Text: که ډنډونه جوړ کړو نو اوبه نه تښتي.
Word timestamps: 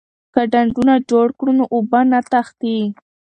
که 0.33 0.41
ډنډونه 0.51 0.93
جوړ 1.09 1.27
کړو 1.37 1.51
نو 1.59 1.65
اوبه 1.75 1.99
نه 2.11 2.19
تښتي. 2.31 2.77